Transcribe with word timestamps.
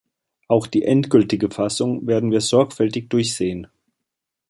Auch 0.47 0.65
die 0.65 0.81
endgültige 0.83 1.51
Fassung 1.51 2.07
werden 2.07 2.31
wir 2.31 2.41
sorgfältig 2.41 3.07
durchsehen. 3.09 3.67